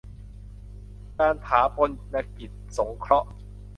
[1.17, 1.89] การฌาปน
[2.37, 3.29] กิจสงเคราะห์